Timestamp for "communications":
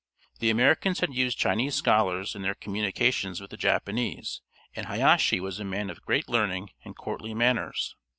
2.55-3.39